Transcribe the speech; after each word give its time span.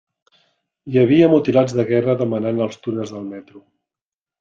Hi 0.93 0.97
havia 1.01 1.29
mutilats 1.35 1.77
de 1.83 1.87
guerra 1.93 2.19
demanant 2.25 2.67
als 2.69 2.85
túnels 2.87 3.17
del 3.19 3.33
metro. 3.33 3.69